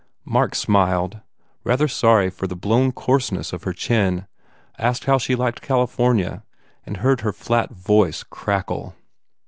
Mark 0.25 0.55
smiled, 0.55 1.19
rather 1.63 1.87
sorry 1.87 2.31
for 2.31 2.47
the 2.47 2.55
blown 2.55 2.91
coarse 2.91 3.31
ness 3.31 3.53
of 3.53 3.65
her 3.65 3.71
chin, 3.71 4.25
asked 4.79 5.05
how 5.05 5.19
she 5.19 5.35
liked 5.35 5.61
California 5.61 6.41
and 6.87 6.97
heard 6.97 7.21
her 7.21 7.31
flat 7.31 7.69
voice 7.69 8.23
crackle. 8.23 8.95